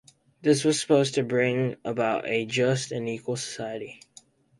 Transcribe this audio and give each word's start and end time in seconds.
This 0.41 0.63
was 0.63 0.81
supposed 0.81 1.13
to 1.13 1.23
bring 1.23 1.75
about 1.85 2.27
a 2.27 2.43
just 2.47 2.91
and 2.91 3.07
equal 3.07 3.35
society. 3.35 4.01